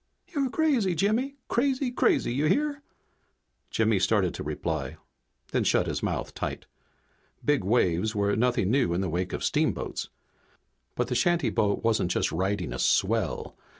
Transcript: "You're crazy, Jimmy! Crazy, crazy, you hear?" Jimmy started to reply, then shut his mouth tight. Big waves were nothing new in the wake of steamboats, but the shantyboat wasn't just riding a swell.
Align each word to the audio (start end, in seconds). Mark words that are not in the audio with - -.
"You're 0.33 0.49
crazy, 0.49 0.95
Jimmy! 0.95 1.35
Crazy, 1.47 1.91
crazy, 1.91 2.33
you 2.33 2.45
hear?" 2.47 2.81
Jimmy 3.69 3.99
started 3.99 4.33
to 4.33 4.43
reply, 4.43 4.97
then 5.51 5.63
shut 5.63 5.85
his 5.85 6.01
mouth 6.01 6.33
tight. 6.33 6.65
Big 7.45 7.63
waves 7.63 8.15
were 8.15 8.35
nothing 8.35 8.71
new 8.71 8.95
in 8.95 9.01
the 9.01 9.09
wake 9.09 9.31
of 9.31 9.43
steamboats, 9.43 10.09
but 10.95 11.07
the 11.07 11.13
shantyboat 11.13 11.83
wasn't 11.83 12.09
just 12.09 12.31
riding 12.31 12.73
a 12.73 12.79
swell. 12.79 13.55